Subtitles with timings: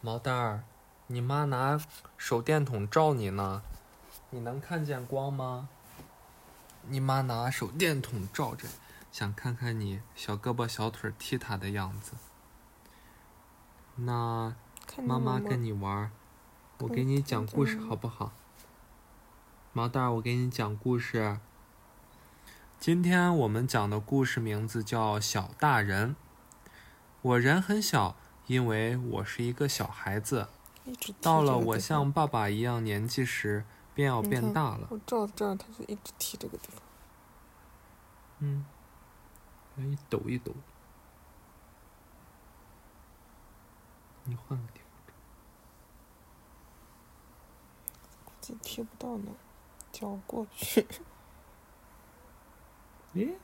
[0.00, 0.62] 毛蛋儿，
[1.08, 1.76] 你妈拿
[2.16, 3.62] 手电筒照你呢，
[4.30, 5.68] 你能看见光吗？
[6.82, 8.68] 你妈拿手电筒照着，
[9.10, 12.12] 想看看你小胳膊小腿踢她的样子。
[13.96, 14.54] 那
[15.04, 16.10] 妈妈跟你你玩儿，
[16.78, 18.30] 我给你讲故事好不好？
[19.72, 21.40] 毛蛋儿，我给你讲故事。
[22.78, 26.10] 今天我们讲的故事名字叫《小大人》。
[27.20, 28.14] 我人很小，
[28.48, 30.48] 因为我是一个小孩子。
[31.20, 33.62] 到了我像爸爸一样年纪时，
[33.94, 34.88] 便要变大了。
[34.90, 36.82] 我照这儿，他就一直提这个地方。
[38.38, 38.64] 嗯，
[39.76, 40.54] 来一抖一抖。
[44.24, 44.88] 你换个地方。
[48.24, 49.30] 估计踢不到呢，
[49.92, 50.86] 脚过去。
[53.14, 53.34] 咦，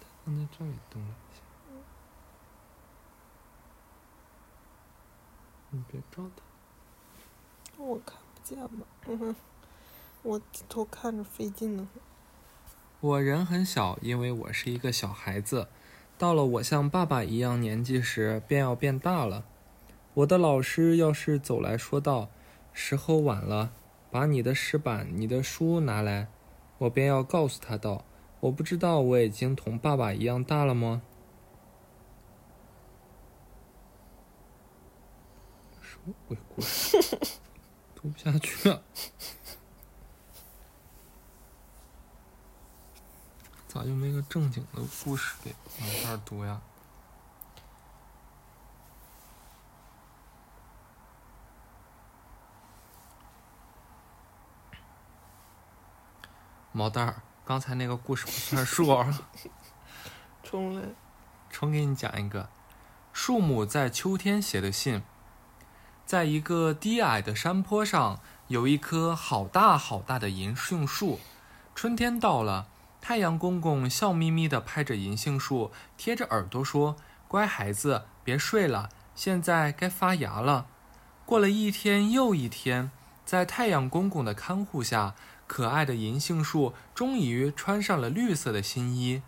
[0.00, 1.42] 他刚才这里动了一下。
[5.74, 6.44] 你别照他。
[7.82, 9.34] 我看不见吧，嗯哼，
[10.22, 11.88] 我低头看着费劲呢。
[13.00, 15.66] 我人很小，因为我是一个小孩子。
[16.16, 19.44] 到了我像爸爸一样年纪时，便要变大了。
[20.14, 22.28] 我的老师要是走来说道
[22.72, 23.72] ：“时候晚了，
[24.12, 26.28] 把你的石板、你的书拿来。”
[26.78, 28.04] 我便要告诉他道
[28.38, 31.02] ：“我不知道我已经同爸爸一样大了吗？”
[35.82, 35.93] 什么
[36.28, 36.98] 鬼故事？
[37.94, 38.82] 读不下去了。
[43.66, 46.60] 咋就没个正经的故事给往这儿读呀？
[56.70, 59.26] 毛蛋儿，刚才那个故事不算数啊，
[60.42, 60.88] 重来，
[61.48, 62.48] 重给你讲一个。
[63.12, 65.02] 树木在秋天写的信。
[66.06, 71.18] 在一个低矮的山坡上，有一棵好大好大的银杏树。
[71.74, 72.66] 春天到了，
[73.00, 80.66] 太阳公公笑眯眯地拍着银杏树，贴着耳朵说：“乖孩子，别睡了，现在该发芽了。”
[81.24, 82.90] 过了一天又一天，
[83.24, 85.14] 在太阳公公的看护下，
[85.46, 89.22] 可爱的银杏树终于穿上了绿色的新衣。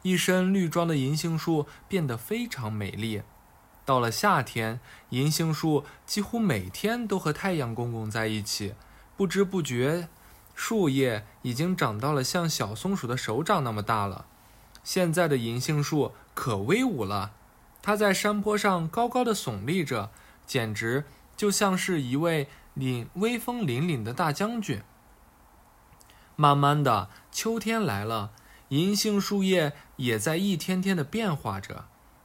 [0.00, 3.22] 一身绿装的银杏树变得非常美丽。
[3.84, 4.80] 到了夏天，
[5.10, 8.74] 银杏树几乎每天都和太阳公公在一起，
[9.16, 10.08] 不知不觉，
[10.54, 14.26] 树叶已经长到了像小松鼠的手掌那么大了。
[14.82, 17.32] 现在的银杏树可威武了，
[17.82, 20.10] 它在山坡上高高的耸立着，
[20.46, 21.04] 简直
[21.36, 24.82] 就像是一位凛威风凛凛的大将军。
[26.36, 28.32] 慢慢的，秋天来了，
[28.68, 31.84] 银杏树叶也在一天天的变化着。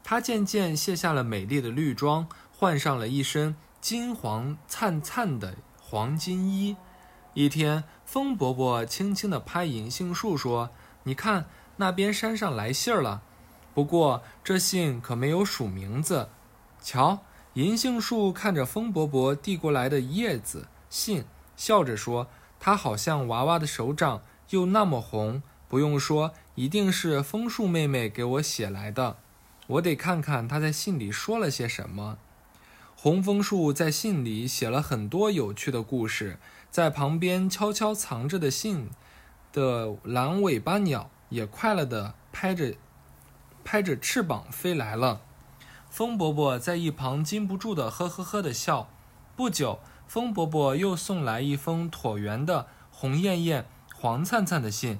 [0.10, 6.76] 它渐渐卸下了美丽的绿装，换上了一身金黄灿灿的黄金衣。
[7.36, 10.72] 一天，风伯伯轻轻地拍银杏树说
[11.06, 13.22] ：“你看，那边山上来信儿了。
[13.76, 16.30] 不过这信可没有署名字。
[16.82, 17.20] 瞧。”
[17.54, 21.24] 银杏树看着风伯伯递过来的叶子信，
[21.56, 22.26] 笑着说
[22.60, 25.44] ：“它好像娃娃的手掌，又那么红。
[25.68, 29.18] 不用说，一定是枫树妹妹给我写来的。”
[29.70, 32.18] 我得看看他在信里说了些什么。
[32.96, 36.40] 红枫树在信里写了很多有趣的故事，
[36.72, 38.90] 在旁边悄悄藏着的信
[39.54, 42.74] 的蓝尾巴鸟也快乐地拍着
[43.64, 45.22] 拍着翅膀飞来了。
[45.90, 48.90] 风伯伯在一旁禁不住的呵呵呵的笑。
[49.36, 53.66] 不久，风伯伯又送来一封椭圆的、红艳艳、
[53.96, 55.00] 黄灿灿的信。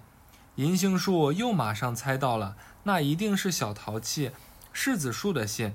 [0.56, 4.32] 银杏树又马上猜到了，那一定是小淘气。
[4.74, 5.74] 柿子树的信，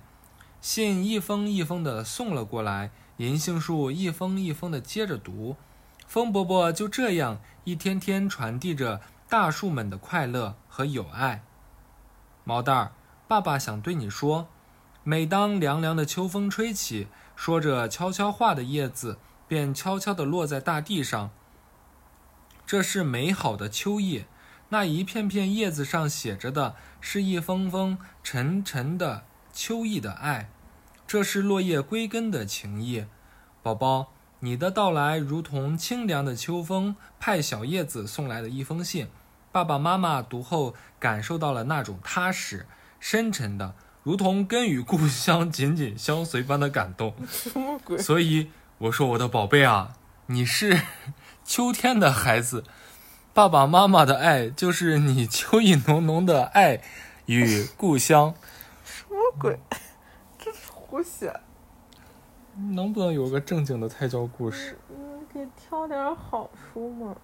[0.61, 5.57] 信一封一封的送了过来，银杏树一封一封的接着读，
[6.07, 11.43] 风伯伯就这样一天天传递着大树们的快乐和友爱。
[12.45, 12.93] 毛蛋儿，
[13.27, 14.49] 爸爸想对你说，
[15.03, 21.31] 每当凉凉的秋风吹起，说着悄悄话的叶子便悄悄地落在大地上。
[22.67, 24.27] 这是美好的秋夜。
[24.75, 29.23] 那一片片叶子上写着的是一封封沉沉的
[29.53, 30.51] 秋意的爱，
[31.07, 33.05] 这是落叶归根的情意。
[33.63, 39.07] 宝宝，你的到来如同清凉的秋风派小叶子送来的一封信，
[39.53, 42.67] 爸爸妈妈读后感受到了那种踏实、
[42.99, 47.15] 深沉的，如同根与故乡紧紧相随般的感动。
[47.31, 47.97] 什么鬼？
[47.97, 49.95] 所以我说，我的宝贝啊，
[50.27, 50.81] 你是
[51.47, 52.65] 秋天的孩子。
[53.35, 56.81] 爸爸妈妈的爱就是你秋意浓浓的爱
[57.27, 58.33] 与故乡。
[58.85, 59.59] 什么鬼？
[60.39, 61.35] 这是胡写。
[62.73, 64.79] 能不能有个正经的胎教故事？
[64.89, 67.17] 嗯，可以挑点好书嘛。